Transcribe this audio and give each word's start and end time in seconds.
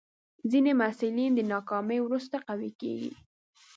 ځینې 0.51 0.71
محصلین 0.79 1.31
د 1.35 1.39
ناکامۍ 1.53 1.99
وروسته 2.01 2.35
قوي 2.47 2.71
کېږي. 2.81 3.11